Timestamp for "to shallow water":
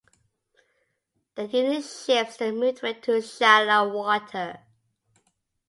3.01-4.61